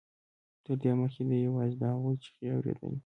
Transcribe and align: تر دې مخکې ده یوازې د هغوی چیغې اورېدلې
تر 0.63 0.75
دې 0.81 0.91
مخکې 0.99 1.23
ده 1.29 1.35
یوازې 1.47 1.75
د 1.79 1.83
هغوی 1.93 2.15
چیغې 2.23 2.47
اورېدلې 2.55 2.99